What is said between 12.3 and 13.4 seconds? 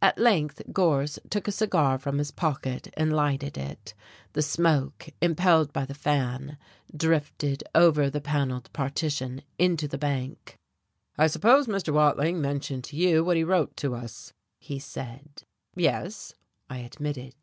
mentioned to you what